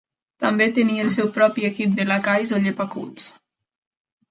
[0.45, 3.31] També tenia el seu propi equip de lacais o llepaculs.